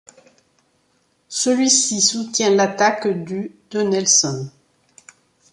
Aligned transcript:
Celui-ci 1.29 2.01
soutient 2.01 2.49
l'attaque 2.49 3.07
du 3.23 3.55
de 3.69 3.81
Nelson. 3.83 4.49